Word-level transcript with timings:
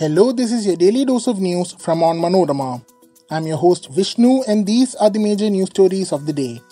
Hello, 0.00 0.32
this 0.32 0.50
is 0.50 0.64
your 0.64 0.76
daily 0.76 1.04
dose 1.04 1.26
of 1.26 1.40
news 1.40 1.72
from 1.72 2.00
Onmanorama. 2.00 2.82
I'm 3.30 3.46
your 3.46 3.58
host 3.58 3.90
Vishnu, 3.90 4.42
and 4.48 4.66
these 4.66 4.94
are 4.94 5.10
the 5.10 5.18
major 5.18 5.50
news 5.50 5.68
stories 5.68 6.10
of 6.10 6.24
the 6.24 6.32
day. 6.32 6.62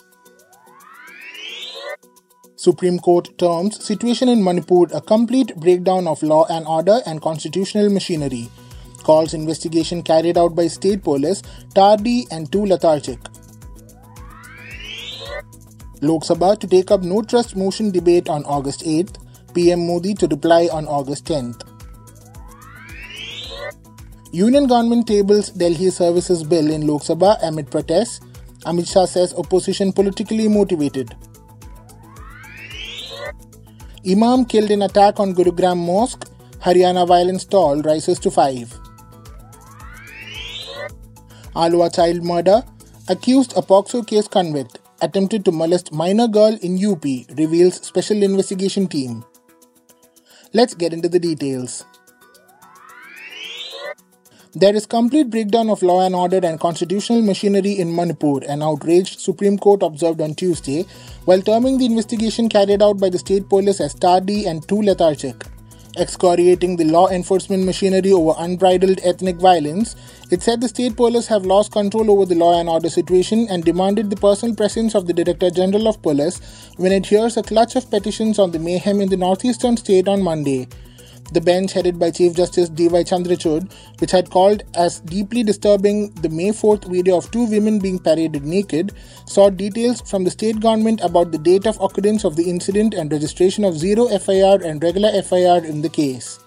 Supreme 2.57 2.99
Court 2.99 3.29
terms 3.37 3.85
situation 3.85 4.31
in 4.31 4.43
Manipur 4.43 4.87
a 4.95 5.03
complete 5.03 5.55
breakdown 5.57 6.09
of 6.09 6.23
law 6.23 6.47
and 6.49 6.67
order 6.67 7.01
and 7.05 7.21
constitutional 7.21 7.91
machinery. 7.91 8.49
Calls 9.03 9.35
investigation 9.35 10.03
carried 10.03 10.39
out 10.39 10.57
by 10.57 10.67
state 10.67 11.05
police 11.05 11.43
tardy 11.75 12.27
and 12.31 12.51
too 12.51 12.65
lethargic. 12.65 13.19
Lok 16.01 16.23
Sabha 16.23 16.59
to 16.59 16.67
take 16.67 16.91
up 16.91 17.03
no 17.03 17.21
trust 17.21 17.57
motion 17.57 17.91
debate 17.91 18.31
on 18.31 18.43
August 18.47 18.87
8th, 18.87 19.23
PM 19.53 19.87
Modi 19.87 20.15
to 20.15 20.27
reply 20.27 20.71
on 20.73 20.87
August 20.87 21.27
10th. 21.27 21.68
Union 24.31 24.67
government 24.67 25.07
tables 25.07 25.49
Delhi 25.49 25.89
Services 25.89 26.45
Bill 26.45 26.71
in 26.71 26.87
Lok 26.87 27.03
Sabha 27.03 27.39
amid 27.43 27.71
protests. 27.71 28.21
Amit 28.67 28.87
Shah 28.93 29.07
says 29.07 29.33
opposition 29.33 29.91
politically 29.91 30.49
motivated. 30.49 31.15
Imam 34.07 34.45
killed 34.45 34.71
in 34.71 34.83
attack 34.83 35.19
on 35.19 35.35
Gurugram 35.35 35.79
Mosque. 35.79 36.29
Haryana 36.61 37.09
violence 37.09 37.47
toll 37.47 37.81
rises 37.81 38.19
to 38.19 38.31
5. 38.31 38.79
Aluva 41.55 41.95
child 41.95 42.23
murder. 42.23 42.63
Accused 43.09 43.57
a 43.57 43.63
POCSO 43.63 44.07
case 44.07 44.29
convict. 44.29 44.79
Attempted 45.01 45.47
to 45.47 45.53
molest 45.53 45.91
minor 45.91 46.29
girl 46.29 46.59
in 46.61 46.77
UP, 46.85 47.05
reveals 47.39 47.77
special 47.77 48.23
investigation 48.23 48.87
team. 48.87 49.25
Let's 50.53 50.75
get 50.75 50.93
into 50.93 51.09
the 51.09 51.19
details. 51.19 51.87
There 54.55 54.75
is 54.75 54.87
complete 54.87 55.29
breakdown 55.29 55.69
of 55.69 55.83
law 55.83 56.07
and 56.07 56.15
order 56.15 56.41
and 56.43 56.59
constitutional 56.59 57.21
machinery 57.21 57.73
in 57.73 57.95
Manipur, 57.95 58.41
an 58.49 58.63
outraged 58.63 59.21
Supreme 59.21 59.59
Court 59.59 59.83
observed 59.83 60.23
on 60.23 60.35
Tuesday, 60.35 60.87
while 61.27 61.43
terming 61.43 61.77
the 61.77 61.85
investigation 61.85 62.49
carried 62.49 62.81
out 62.81 62.99
by 62.99 63.11
the 63.11 63.19
state 63.19 63.47
police 63.51 63.79
as 63.79 63.93
tardy 63.93 64.47
and 64.47 64.67
too 64.67 64.81
lethargic. 64.81 65.45
Excoriating 65.99 66.77
the 66.77 66.85
law 66.85 67.09
enforcement 67.09 67.67
machinery 67.67 68.11
over 68.11 68.33
unbridled 68.39 69.01
ethnic 69.03 69.37
violence, 69.37 69.97
it 70.31 70.43
said 70.43 70.63
the 70.63 70.69
state 70.69 70.97
police 70.97 71.27
have 71.27 71.45
lost 71.45 71.73
control 71.73 72.11
over 72.11 72.25
the 72.25 72.35
law 72.35 72.59
and 72.59 72.71
order 72.71 72.89
situation 72.89 73.47
and 73.51 73.65
demanded 73.65 74.09
the 74.09 74.17
personal 74.17 74.57
presence 74.57 74.95
of 74.95 75.07
the 75.07 75.13
Director 75.13 75.51
General 75.51 75.89
of 75.89 76.01
Police 76.01 76.71
when 76.79 76.93
it 76.93 77.05
hears 77.05 77.37
a 77.37 77.43
clutch 77.43 77.77
of 77.77 77.91
petitions 77.91 78.39
on 78.39 78.53
the 78.53 78.59
mayhem 78.59 79.03
in 79.03 79.11
the 79.11 79.17
northeastern 79.19 79.77
state 79.77 80.09
on 80.09 80.23
Monday. 80.23 80.69
The 81.31 81.43
bench, 81.43 81.75
headed 81.75 81.99
by 81.99 82.11
Chief 82.11 82.35
Justice 82.35 82.71
D.Y. 82.71 83.05
Chandrachud, 83.05 83.71
which 84.01 84.13
had 84.13 84.31
called 84.31 84.63
as 84.75 85.01
deeply 85.01 85.43
disturbing 85.43 86.11
the 86.23 86.31
May 86.31 86.53
4th 86.53 86.91
video 86.91 87.19
of 87.19 87.31
two 87.31 87.45
women 87.45 87.79
being 87.79 87.99
paraded 87.99 88.45
naked, 88.47 88.93
sought 89.27 89.59
details 89.59 90.01
from 90.01 90.25
the 90.25 90.31
state 90.31 90.59
government 90.59 91.01
about 91.03 91.31
the 91.31 91.37
date 91.37 91.67
of 91.67 91.79
occurrence 91.83 92.25
of 92.25 92.37
the 92.37 92.49
incident 92.49 92.95
and 92.95 93.13
registration 93.13 93.63
of 93.63 93.77
zero 93.77 94.09
FIR 94.09 94.65
and 94.65 94.83
regular 94.83 95.21
FIR 95.21 95.67
in 95.67 95.83
the 95.83 95.91
case. 95.91 96.39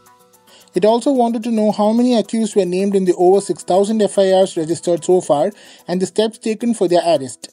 It 0.73 0.83
also 0.83 1.11
wanted 1.11 1.43
to 1.43 1.51
know 1.51 1.71
how 1.71 1.91
many 1.91 2.17
accused 2.17 2.55
were 2.55 2.65
named 2.65 2.95
in 2.95 3.05
the 3.05 3.13
over 3.15 3.39
6,000 3.39 3.99
FIRs 4.09 4.57
registered 4.57 5.03
so 5.03 5.21
far 5.21 5.51
and 5.87 6.01
the 6.01 6.07
steps 6.07 6.39
taken 6.39 6.73
for 6.73 6.87
their 6.87 7.03
arrest. 7.05 7.49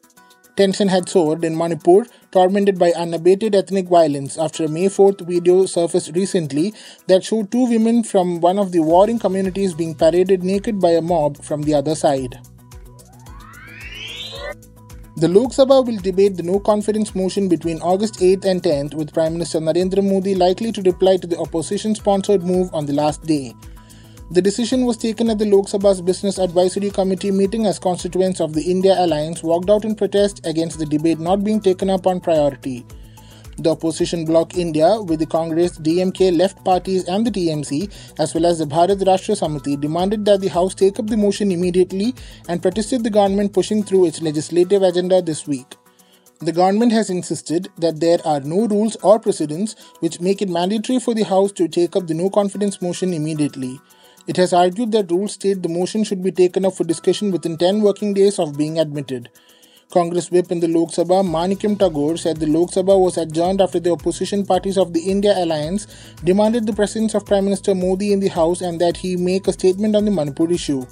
Tension 0.58 0.88
had 0.88 1.08
soared 1.08 1.44
in 1.44 1.56
Manipur, 1.56 2.04
tormented 2.32 2.80
by 2.80 2.90
unabated 2.90 3.54
ethnic 3.54 3.86
violence 3.86 4.36
after 4.36 4.64
a 4.64 4.68
May 4.68 4.86
4th 4.86 5.24
video 5.24 5.66
surfaced 5.66 6.16
recently 6.16 6.74
that 7.06 7.22
showed 7.22 7.52
two 7.52 7.68
women 7.70 8.02
from 8.02 8.40
one 8.40 8.58
of 8.58 8.72
the 8.72 8.80
warring 8.80 9.20
communities 9.20 9.72
being 9.72 9.94
paraded 9.94 10.42
naked 10.42 10.80
by 10.80 10.90
a 10.90 11.00
mob 11.00 11.40
from 11.44 11.62
the 11.62 11.74
other 11.74 11.94
side. 11.94 12.40
The 15.18 15.28
Lok 15.28 15.52
Sabha 15.52 15.86
will 15.86 15.98
debate 15.98 16.36
the 16.36 16.42
no 16.42 16.58
confidence 16.58 17.14
motion 17.14 17.48
between 17.48 17.80
August 17.80 18.14
8th 18.14 18.44
and 18.44 18.60
10th, 18.60 18.94
with 18.94 19.14
Prime 19.14 19.34
Minister 19.34 19.60
Narendra 19.60 20.02
Modi 20.02 20.34
likely 20.34 20.72
to 20.72 20.82
reply 20.82 21.18
to 21.18 21.28
the 21.28 21.38
opposition 21.38 21.94
sponsored 21.94 22.42
move 22.42 22.68
on 22.74 22.84
the 22.84 22.92
last 22.92 23.22
day. 23.22 23.54
The 24.30 24.42
decision 24.42 24.84
was 24.84 24.98
taken 24.98 25.30
at 25.30 25.38
the 25.38 25.46
Lok 25.46 25.68
Sabha's 25.68 26.02
Business 26.02 26.38
Advisory 26.38 26.90
Committee 26.90 27.30
meeting 27.30 27.64
as 27.64 27.78
constituents 27.78 28.40
of 28.42 28.52
the 28.52 28.60
India 28.60 28.94
Alliance 28.98 29.42
walked 29.42 29.70
out 29.70 29.86
in 29.86 29.94
protest 29.94 30.44
against 30.44 30.78
the 30.78 30.84
debate 30.84 31.18
not 31.18 31.42
being 31.42 31.62
taken 31.62 31.88
up 31.88 32.06
on 32.06 32.20
priority. 32.20 32.84
The 33.56 33.70
opposition 33.70 34.26
bloc 34.26 34.54
India, 34.54 35.00
with 35.00 35.20
the 35.20 35.26
Congress, 35.26 35.78
DMK, 35.78 36.36
left 36.36 36.62
parties, 36.62 37.08
and 37.08 37.26
the 37.26 37.30
TMC, 37.30 37.90
as 38.18 38.34
well 38.34 38.44
as 38.44 38.58
the 38.58 38.66
Bharat 38.66 39.00
Rashtra 39.00 39.34
Samiti, 39.40 39.80
demanded 39.80 40.26
that 40.26 40.42
the 40.42 40.48
House 40.48 40.74
take 40.74 40.98
up 40.98 41.06
the 41.06 41.16
motion 41.16 41.50
immediately 41.50 42.14
and 42.50 42.60
protested 42.60 43.04
the 43.04 43.10
government 43.10 43.54
pushing 43.54 43.82
through 43.82 44.04
its 44.04 44.20
legislative 44.20 44.82
agenda 44.82 45.22
this 45.22 45.46
week. 45.46 45.74
The 46.40 46.52
government 46.52 46.92
has 46.92 47.08
insisted 47.08 47.68
that 47.78 47.98
there 47.98 48.18
are 48.26 48.40
no 48.40 48.66
rules 48.66 48.96
or 48.96 49.18
precedents 49.18 49.74
which 50.00 50.20
make 50.20 50.42
it 50.42 50.50
mandatory 50.50 51.00
for 51.00 51.14
the 51.14 51.24
House 51.24 51.50
to 51.52 51.66
take 51.66 51.96
up 51.96 52.06
the 52.06 52.14
no 52.14 52.28
confidence 52.28 52.82
motion 52.82 53.14
immediately. 53.14 53.80
It 54.28 54.36
has 54.36 54.52
argued 54.52 54.92
that 54.92 55.10
rules 55.10 55.32
state 55.32 55.62
the 55.62 55.70
motion 55.70 56.04
should 56.04 56.22
be 56.22 56.30
taken 56.30 56.66
up 56.66 56.74
for 56.74 56.84
discussion 56.84 57.30
within 57.32 57.56
10 57.56 57.80
working 57.80 58.12
days 58.12 58.38
of 58.38 58.58
being 58.58 58.78
admitted. 58.78 59.30
Congress 59.90 60.30
whip 60.30 60.52
in 60.52 60.60
the 60.60 60.68
Lok 60.68 60.90
Sabha, 60.90 61.24
Manickam 61.26 61.78
Tagore, 61.78 62.18
said 62.18 62.36
the 62.36 62.46
Lok 62.46 62.72
Sabha 62.72 63.00
was 63.00 63.16
adjourned 63.16 63.62
after 63.62 63.80
the 63.80 63.90
opposition 63.90 64.44
parties 64.44 64.76
of 64.76 64.92
the 64.92 65.00
India 65.00 65.32
Alliance 65.34 65.86
demanded 66.24 66.66
the 66.66 66.74
presence 66.74 67.14
of 67.14 67.24
Prime 67.24 67.44
Minister 67.44 67.74
Modi 67.74 68.12
in 68.12 68.20
the 68.20 68.28
House 68.28 68.60
and 68.60 68.78
that 68.82 68.98
he 68.98 69.16
make 69.16 69.48
a 69.48 69.52
statement 69.54 69.96
on 69.96 70.04
the 70.04 70.10
Manipur 70.10 70.52
issue. 70.52 70.84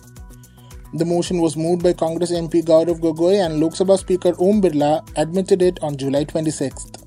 The 0.94 1.04
motion 1.04 1.42
was 1.42 1.58
moved 1.58 1.82
by 1.82 1.92
Congress 1.92 2.32
MP 2.32 2.64
Gaurav 2.64 3.00
Gogoi 3.00 3.44
and 3.44 3.60
Lok 3.60 3.74
Sabha 3.74 3.98
Speaker 3.98 4.30
Om 4.40 4.62
Birla 4.62 5.06
admitted 5.18 5.60
it 5.60 5.78
on 5.82 5.98
July 5.98 6.24
26th. 6.24 7.05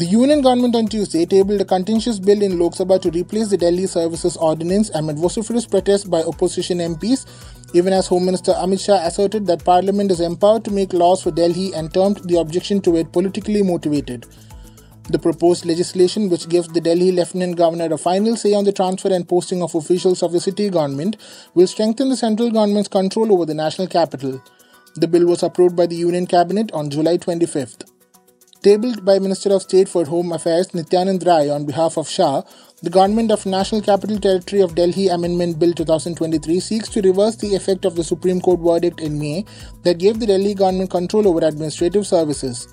The 0.00 0.06
Union 0.06 0.40
government 0.40 0.74
on 0.76 0.86
Tuesday 0.86 1.26
tabled 1.26 1.60
a 1.60 1.64
contentious 1.66 2.18
bill 2.18 2.40
in 2.40 2.58
Lok 2.58 2.72
Sabha 2.72 2.98
to 3.02 3.10
replace 3.10 3.48
the 3.50 3.58
Delhi 3.58 3.86
Services 3.86 4.34
Ordinance 4.34 4.88
amid 4.94 5.18
vociferous 5.18 5.66
protests 5.66 6.04
by 6.04 6.22
opposition 6.22 6.78
MPs, 6.78 7.26
even 7.74 7.92
as 7.92 8.06
Home 8.06 8.24
Minister 8.24 8.52
Amit 8.52 8.82
Shah 8.82 9.06
asserted 9.06 9.46
that 9.46 9.62
Parliament 9.62 10.10
is 10.10 10.22
empowered 10.22 10.64
to 10.64 10.70
make 10.70 10.94
laws 10.94 11.22
for 11.22 11.30
Delhi 11.30 11.74
and 11.74 11.92
termed 11.92 12.22
the 12.24 12.38
objection 12.38 12.80
to 12.80 12.96
it 12.96 13.12
politically 13.12 13.62
motivated. 13.62 14.24
The 15.10 15.18
proposed 15.18 15.66
legislation, 15.66 16.30
which 16.30 16.48
gives 16.48 16.68
the 16.68 16.80
Delhi 16.80 17.12
Lieutenant 17.12 17.58
Governor 17.58 17.92
a 17.92 17.98
final 17.98 18.36
say 18.36 18.54
on 18.54 18.64
the 18.64 18.72
transfer 18.72 19.12
and 19.12 19.28
posting 19.28 19.62
of 19.62 19.74
officials 19.74 20.22
of 20.22 20.32
the 20.32 20.40
city 20.40 20.70
government, 20.70 21.18
will 21.52 21.66
strengthen 21.66 22.08
the 22.08 22.16
central 22.16 22.50
government's 22.50 22.88
control 22.88 23.30
over 23.34 23.44
the 23.44 23.52
national 23.52 23.86
capital. 23.86 24.42
The 24.96 25.08
bill 25.08 25.26
was 25.26 25.42
approved 25.42 25.76
by 25.76 25.84
the 25.84 25.96
Union 25.96 26.26
Cabinet 26.26 26.72
on 26.72 26.88
July 26.88 27.18
25th. 27.18 27.99
Tabled 28.62 29.06
by 29.06 29.18
Minister 29.18 29.54
of 29.54 29.62
State 29.62 29.88
for 29.88 30.04
Home 30.04 30.32
Affairs 30.32 30.68
Nityanand 30.72 31.26
Rai 31.26 31.48
on 31.48 31.64
behalf 31.64 31.96
of 31.96 32.06
Shah, 32.06 32.42
the 32.82 32.90
Government 32.90 33.32
of 33.32 33.46
National 33.46 33.80
Capital 33.80 34.18
Territory 34.18 34.60
of 34.60 34.74
Delhi 34.74 35.08
Amendment 35.08 35.58
Bill 35.58 35.72
2023 35.72 36.60
seeks 36.60 36.90
to 36.90 37.00
reverse 37.00 37.36
the 37.36 37.54
effect 37.54 37.86
of 37.86 37.96
the 37.96 38.04
Supreme 38.04 38.38
Court 38.38 38.60
verdict 38.60 39.00
in 39.00 39.18
May 39.18 39.46
that 39.84 39.98
gave 39.98 40.20
the 40.20 40.26
Delhi 40.26 40.52
government 40.52 40.90
control 40.90 41.26
over 41.26 41.46
administrative 41.46 42.06
services. 42.06 42.68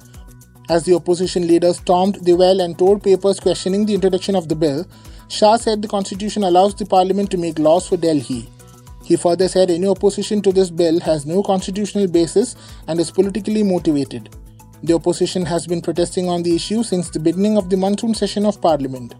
As 0.67 0.83
the 0.83 0.93
opposition 0.93 1.47
leaders 1.47 1.77
stormed 1.77 2.15
the 2.15 2.33
well 2.33 2.59
and 2.59 2.77
tore 2.77 2.99
papers 2.99 3.39
questioning 3.39 3.85
the 3.85 3.93
introduction 3.93 4.35
of 4.35 4.49
the 4.49 4.57
bill, 4.57 4.85
Shah 5.29 5.55
said 5.55 5.81
the 5.81 5.87
constitution 5.87 6.43
allows 6.43 6.75
the 6.75 6.85
parliament 6.85 7.31
to 7.31 7.37
make 7.37 7.59
laws 7.59 7.87
for 7.87 7.95
Delhi. 7.95 8.49
He 9.05 9.15
further 9.15 9.47
said 9.47 9.71
any 9.71 9.87
opposition 9.87 10.41
to 10.41 10.51
this 10.51 10.69
bill 10.69 10.99
has 10.99 11.25
no 11.25 11.41
constitutional 11.43 12.07
basis 12.07 12.57
and 12.89 12.99
is 12.99 13.09
politically 13.09 13.63
motivated. 13.63 14.35
The 14.83 14.93
opposition 14.93 15.45
has 15.45 15.65
been 15.65 15.81
protesting 15.81 16.29
on 16.29 16.43
the 16.43 16.55
issue 16.55 16.83
since 16.83 17.09
the 17.09 17.19
beginning 17.19 17.57
of 17.57 17.69
the 17.69 17.77
monsoon 17.77 18.13
session 18.13 18.45
of 18.45 18.61
parliament. 18.61 19.15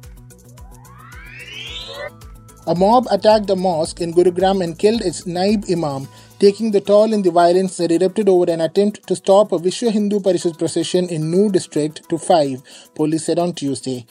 A 2.68 2.75
mob 2.75 3.07
attacked 3.09 3.50
a 3.50 3.56
mosque 3.56 4.01
in 4.01 4.13
Gurugram 4.13 4.62
and 4.63 4.77
killed 4.77 5.01
its 5.01 5.24
Naib 5.25 5.71
Imam, 5.71 6.07
taking 6.38 6.71
the 6.71 6.81
toll 6.81 7.13
in 7.13 7.21
the 7.21 7.31
violence 7.31 7.77
that 7.77 7.92
erupted 7.92 8.27
over 8.27 8.51
an 8.51 8.62
attempt 8.62 9.07
to 9.07 9.15
stop 9.15 9.51
a 9.51 9.57
Vishwa 9.57 9.89
Hindu 9.89 10.19
Parishad 10.19 10.57
procession 10.57 11.07
in 11.07 11.31
Nuh 11.31 11.50
district 11.50 12.07
to 12.10 12.18
5, 12.18 12.92
police 12.94 13.25
said 13.25 13.39
on 13.39 13.53
Tuesday. 13.53 14.06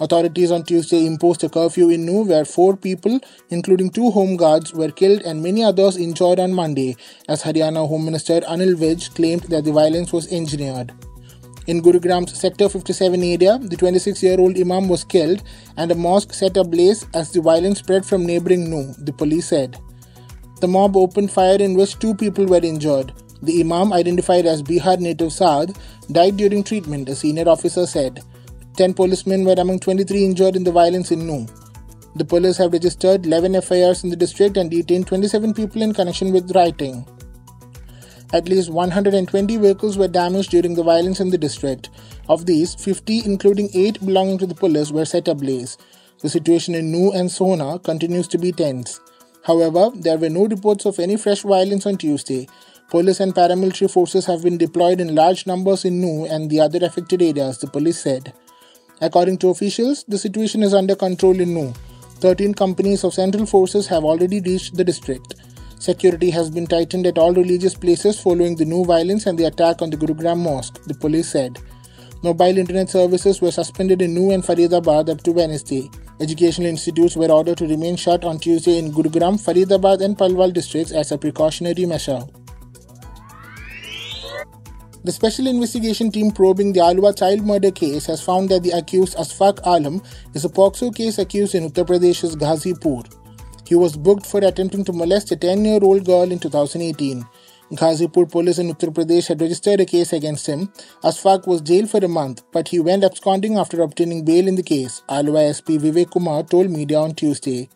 Authorities 0.00 0.50
on 0.50 0.64
Tuesday 0.64 1.06
imposed 1.06 1.44
a 1.44 1.50
curfew 1.50 1.90
in 1.90 2.06
Nuh 2.06 2.24
where 2.24 2.46
four 2.46 2.76
people, 2.76 3.20
including 3.50 3.90
two 3.90 4.10
home 4.10 4.36
guards, 4.36 4.72
were 4.72 4.90
killed 4.90 5.20
and 5.22 5.42
many 5.42 5.62
others 5.62 5.98
injured 5.98 6.40
on 6.40 6.54
Monday, 6.54 6.96
as 7.28 7.42
Haryana 7.42 7.86
Home 7.86 8.06
Minister 8.06 8.40
Anil 8.40 8.74
Vij 8.74 9.14
claimed 9.14 9.42
that 9.44 9.64
the 9.64 9.72
violence 9.72 10.10
was 10.10 10.32
engineered. 10.32 10.92
In 11.66 11.82
Gurugram's 11.82 12.36
Sector 12.38 12.70
57 12.70 13.22
area, 13.22 13.58
the 13.58 13.76
26 13.76 14.22
year 14.22 14.40
old 14.40 14.58
Imam 14.58 14.88
was 14.88 15.04
killed 15.04 15.42
and 15.76 15.92
a 15.92 15.94
mosque 15.94 16.32
set 16.32 16.56
ablaze 16.56 17.06
as 17.14 17.30
the 17.30 17.42
violence 17.42 17.80
spread 17.80 18.04
from 18.04 18.24
neighboring 18.24 18.70
Nuh, 18.70 18.94
the 18.98 19.12
police 19.12 19.48
said. 19.48 19.76
The 20.60 20.68
mob 20.68 20.96
opened 20.96 21.30
fire 21.30 21.60
in 21.60 21.74
which 21.74 21.98
two 21.98 22.14
people 22.14 22.46
were 22.46 22.64
injured. 22.64 23.12
The 23.42 23.60
Imam, 23.60 23.92
identified 23.92 24.46
as 24.46 24.62
Bihar 24.62 25.00
native 25.00 25.32
Saad, 25.32 25.76
died 26.10 26.38
during 26.38 26.64
treatment, 26.64 27.08
a 27.10 27.14
senior 27.14 27.48
officer 27.48 27.86
said. 27.86 28.22
10 28.76 28.94
policemen 28.94 29.44
were 29.44 29.54
among 29.58 29.78
23 29.80 30.24
injured 30.24 30.56
in 30.56 30.64
the 30.64 30.72
violence 30.72 31.10
in 31.10 31.26
Nuh. 31.26 31.46
The 32.16 32.24
police 32.24 32.56
have 32.56 32.72
registered 32.72 33.26
11 33.26 33.60
FIRs 33.60 34.02
in 34.02 34.10
the 34.10 34.16
district 34.16 34.56
and 34.56 34.70
detained 34.70 35.06
27 35.06 35.52
people 35.52 35.82
in 35.82 35.92
connection 35.92 36.32
with 36.32 36.54
rioting. 36.54 37.06
At 38.32 38.48
least 38.48 38.70
120 38.70 39.56
vehicles 39.58 39.98
were 39.98 40.08
damaged 40.08 40.50
during 40.52 40.74
the 40.74 40.82
violence 40.82 41.20
in 41.20 41.28
the 41.28 41.36
district. 41.36 41.90
Of 42.30 42.46
these, 42.46 42.74
50, 42.74 43.24
including 43.26 43.68
8 43.74 44.06
belonging 44.06 44.38
to 44.38 44.46
the 44.46 44.54
police, 44.54 44.90
were 44.90 45.04
set 45.04 45.28
ablaze. 45.28 45.76
The 46.22 46.30
situation 46.30 46.74
in 46.74 46.90
Nuh 46.90 47.12
and 47.12 47.28
Sohna 47.28 47.82
continues 47.82 48.26
to 48.28 48.38
be 48.38 48.52
tense. 48.52 49.00
However, 49.44 49.90
there 49.94 50.16
were 50.16 50.30
no 50.30 50.46
reports 50.46 50.86
of 50.86 50.98
any 50.98 51.16
fresh 51.16 51.42
violence 51.42 51.84
on 51.84 51.98
Tuesday. 51.98 52.48
Police 52.88 53.20
and 53.20 53.34
paramilitary 53.34 53.90
forces 53.90 54.24
have 54.26 54.42
been 54.42 54.56
deployed 54.56 55.00
in 55.00 55.14
large 55.14 55.46
numbers 55.46 55.84
in 55.84 56.00
Nuh 56.00 56.24
and 56.24 56.48
the 56.48 56.60
other 56.60 56.78
affected 56.82 57.20
areas, 57.20 57.58
the 57.58 57.66
police 57.66 57.98
said. 57.98 58.32
According 59.02 59.38
to 59.38 59.48
officials, 59.48 60.04
the 60.06 60.16
situation 60.16 60.62
is 60.62 60.72
under 60.72 60.94
control 60.94 61.40
in 61.40 61.52
Nuh. 61.52 61.72
13 62.20 62.54
companies 62.54 63.02
of 63.02 63.12
central 63.12 63.44
forces 63.44 63.88
have 63.88 64.04
already 64.04 64.40
reached 64.40 64.76
the 64.76 64.84
district. 64.84 65.34
Security 65.80 66.30
has 66.30 66.50
been 66.50 66.68
tightened 66.68 67.08
at 67.08 67.18
all 67.18 67.34
religious 67.34 67.74
places 67.74 68.20
following 68.20 68.54
the 68.54 68.64
new 68.64 68.84
violence 68.84 69.26
and 69.26 69.36
the 69.36 69.46
attack 69.46 69.82
on 69.82 69.90
the 69.90 69.96
Gurugram 69.96 70.38
mosque, 70.38 70.80
the 70.84 70.94
police 70.94 71.28
said. 71.28 71.58
Mobile 72.22 72.56
internet 72.56 72.90
services 72.90 73.40
were 73.40 73.50
suspended 73.50 74.02
in 74.02 74.14
Nuh 74.14 74.30
and 74.30 74.44
Faridabad 74.44 75.08
up 75.08 75.20
to 75.24 75.32
Wednesday. 75.32 75.90
Educational 76.20 76.68
institutes 76.68 77.16
were 77.16 77.32
ordered 77.32 77.58
to 77.58 77.66
remain 77.66 77.96
shut 77.96 78.24
on 78.24 78.38
Tuesday 78.38 78.78
in 78.78 78.92
Gurugram, 78.92 79.34
Faridabad, 79.34 80.00
and 80.00 80.16
Palwal 80.16 80.52
districts 80.52 80.92
as 80.92 81.10
a 81.10 81.18
precautionary 81.18 81.86
measure. 81.86 82.22
The 85.04 85.10
special 85.10 85.48
investigation 85.48 86.12
team 86.12 86.30
probing 86.30 86.72
the 86.72 86.78
Aluva 86.78 87.18
child 87.18 87.42
murder 87.42 87.72
case 87.72 88.06
has 88.06 88.22
found 88.22 88.48
that 88.50 88.62
the 88.62 88.70
accused 88.70 89.16
Asfaq 89.16 89.58
Alam 89.64 90.00
is 90.32 90.44
a 90.44 90.48
POCSO 90.48 90.94
case 90.94 91.18
accused 91.18 91.56
in 91.56 91.68
Uttar 91.68 91.84
Pradesh's 91.84 92.36
Ghazipur. 92.36 93.12
He 93.66 93.74
was 93.74 93.96
booked 93.96 94.24
for 94.24 94.38
attempting 94.38 94.84
to 94.84 94.92
molest 94.92 95.32
a 95.32 95.36
10 95.36 95.64
year 95.64 95.80
old 95.82 96.04
girl 96.04 96.30
in 96.30 96.38
2018. 96.38 97.26
Ghazipur 97.72 98.30
police 98.30 98.58
in 98.58 98.72
Uttar 98.72 98.94
Pradesh 98.94 99.26
had 99.26 99.40
registered 99.40 99.80
a 99.80 99.86
case 99.86 100.12
against 100.12 100.46
him. 100.46 100.68
Asfaq 101.02 101.48
was 101.48 101.62
jailed 101.62 101.90
for 101.90 101.98
a 102.04 102.06
month, 102.06 102.44
but 102.52 102.68
he 102.68 102.78
went 102.78 103.02
absconding 103.02 103.56
after 103.56 103.82
obtaining 103.82 104.24
bail 104.24 104.46
in 104.46 104.54
the 104.54 104.62
case, 104.62 105.02
Aluva 105.08 105.50
SP 105.50 105.82
Vivek 105.82 106.12
Kumar 106.12 106.44
told 106.44 106.70
media 106.70 106.98
on 107.00 107.16
Tuesday. 107.16 107.68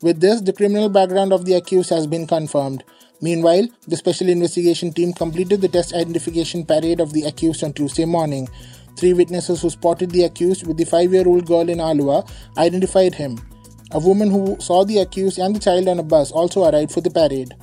With 0.00 0.20
this, 0.20 0.40
the 0.40 0.52
criminal 0.54 0.88
background 0.88 1.32
of 1.34 1.44
the 1.44 1.54
accused 1.54 1.90
has 1.90 2.06
been 2.06 2.26
confirmed. 2.26 2.84
Meanwhile, 3.24 3.68
the 3.88 3.96
special 3.96 4.28
investigation 4.28 4.92
team 4.92 5.14
completed 5.14 5.62
the 5.62 5.68
test 5.68 5.94
identification 5.94 6.62
parade 6.62 7.00
of 7.00 7.14
the 7.14 7.22
accused 7.22 7.64
on 7.64 7.72
Tuesday 7.72 8.04
morning. 8.04 8.50
Three 8.98 9.14
witnesses 9.14 9.62
who 9.62 9.70
spotted 9.70 10.10
the 10.10 10.24
accused 10.24 10.66
with 10.66 10.76
the 10.76 10.84
five 10.84 11.10
year 11.10 11.26
old 11.26 11.46
girl 11.46 11.70
in 11.70 11.78
Aluva 11.78 12.28
identified 12.58 13.14
him. 13.14 13.40
A 13.92 13.98
woman 13.98 14.30
who 14.30 14.60
saw 14.60 14.84
the 14.84 14.98
accused 14.98 15.38
and 15.38 15.56
the 15.56 15.58
child 15.58 15.88
on 15.88 15.98
a 16.00 16.02
bus 16.02 16.32
also 16.32 16.64
arrived 16.64 16.92
for 16.92 17.00
the 17.00 17.10
parade. 17.10 17.54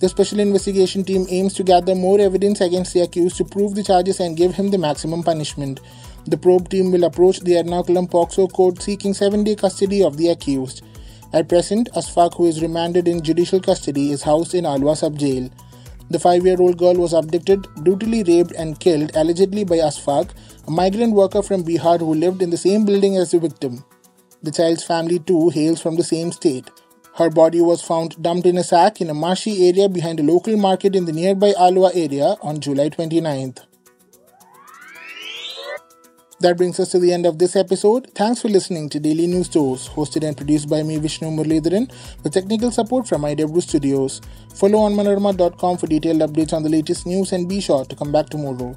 The 0.00 0.08
special 0.10 0.38
investigation 0.38 1.02
team 1.02 1.24
aims 1.30 1.54
to 1.54 1.62
gather 1.62 1.94
more 1.94 2.20
evidence 2.20 2.60
against 2.60 2.92
the 2.92 3.00
accused 3.00 3.38
to 3.38 3.46
prove 3.46 3.74
the 3.74 3.82
charges 3.82 4.20
and 4.20 4.36
give 4.36 4.54
him 4.54 4.70
the 4.70 4.76
maximum 4.76 5.22
punishment. 5.22 5.80
The 6.26 6.36
probe 6.36 6.68
team 6.68 6.92
will 6.92 7.04
approach 7.04 7.40
the 7.40 7.52
Ernakulam 7.52 8.10
POCSO 8.10 8.52
court 8.52 8.82
seeking 8.82 9.14
seven 9.14 9.44
day 9.44 9.56
custody 9.56 10.02
of 10.04 10.18
the 10.18 10.28
accused. 10.28 10.82
At 11.32 11.48
present, 11.48 11.88
Asfaq, 11.94 12.34
who 12.36 12.46
is 12.46 12.60
remanded 12.60 13.06
in 13.06 13.22
judicial 13.22 13.60
custody, 13.60 14.10
is 14.10 14.22
housed 14.24 14.52
in 14.52 14.64
Aluva 14.64 14.96
sub 14.96 15.16
jail. 15.16 15.48
The 16.10 16.18
five 16.18 16.44
year 16.44 16.56
old 16.60 16.76
girl 16.76 16.94
was 16.94 17.12
abducted, 17.12 17.68
brutally 17.76 18.24
raped, 18.24 18.50
and 18.58 18.80
killed 18.80 19.12
allegedly 19.14 19.62
by 19.62 19.76
Asfaq, 19.76 20.30
a 20.66 20.70
migrant 20.72 21.14
worker 21.14 21.40
from 21.40 21.62
Bihar 21.62 22.00
who 22.00 22.14
lived 22.14 22.42
in 22.42 22.50
the 22.50 22.56
same 22.56 22.84
building 22.84 23.16
as 23.16 23.30
the 23.30 23.38
victim. 23.38 23.84
The 24.42 24.50
child's 24.50 24.82
family 24.82 25.20
too 25.20 25.50
hails 25.50 25.80
from 25.80 25.94
the 25.94 26.02
same 26.02 26.32
state. 26.32 26.68
Her 27.14 27.30
body 27.30 27.60
was 27.60 27.80
found 27.80 28.20
dumped 28.20 28.46
in 28.46 28.58
a 28.58 28.64
sack 28.64 29.00
in 29.00 29.08
a 29.08 29.14
marshy 29.14 29.68
area 29.68 29.88
behind 29.88 30.18
a 30.18 30.24
local 30.24 30.56
market 30.56 30.96
in 30.96 31.04
the 31.04 31.12
nearby 31.12 31.52
Aluva 31.52 31.94
area 31.94 32.36
on 32.42 32.58
July 32.58 32.88
29th. 32.88 33.69
That 36.40 36.56
brings 36.56 36.80
us 36.80 36.90
to 36.92 36.98
the 36.98 37.12
end 37.12 37.26
of 37.26 37.38
this 37.38 37.54
episode. 37.54 38.10
Thanks 38.14 38.40
for 38.40 38.48
listening 38.48 38.88
to 38.90 38.98
Daily 38.98 39.26
News 39.26 39.46
Dose, 39.46 39.86
hosted 39.90 40.26
and 40.26 40.34
produced 40.34 40.70
by 40.70 40.82
me, 40.82 40.96
Vishnu 40.96 41.28
Muralidharan, 41.28 41.92
with 42.24 42.32
technical 42.32 42.70
support 42.70 43.06
from 43.06 43.22
IW 43.22 43.62
Studios. 43.62 44.22
Follow 44.54 44.78
onmanorama.com 44.88 45.76
for 45.76 45.86
detailed 45.86 46.22
updates 46.22 46.54
on 46.54 46.62
the 46.62 46.70
latest 46.70 47.04
news 47.04 47.32
and 47.32 47.46
be 47.46 47.60
sure 47.60 47.84
to 47.84 47.94
come 47.94 48.10
back 48.10 48.30
tomorrow. 48.30 48.74